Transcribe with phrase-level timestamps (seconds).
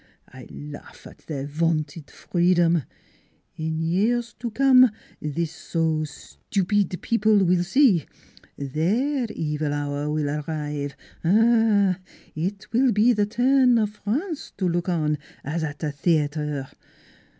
[0.33, 2.85] I laugh at their vaunted free dom!
[3.55, 4.89] In years to come
[5.21, 8.07] this so stupid people will see!
[8.57, 10.97] Their evil hour will arrive!
[11.23, 11.99] Aha!
[12.33, 16.67] It will be the turn of France to look on, as at a theater!